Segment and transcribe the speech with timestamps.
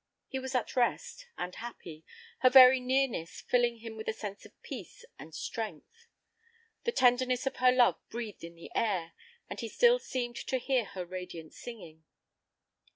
[0.27, 2.03] He was at rest, and happy,
[2.39, 6.07] her very nearness filling him with a sense of peace and strength.
[6.85, 9.13] The tenderness of her love breathed in the air,
[9.47, 12.03] and he still seemed to hear her radiant singing.